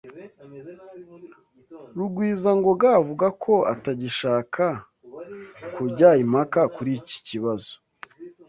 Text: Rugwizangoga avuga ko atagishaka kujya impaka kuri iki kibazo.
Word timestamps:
Rugwizangoga 1.97 2.87
avuga 2.99 3.25
ko 3.43 3.53
atagishaka 3.73 4.63
kujya 5.75 6.09
impaka 6.23 6.59
kuri 6.75 6.91
iki 6.99 7.17
kibazo. 7.27 7.71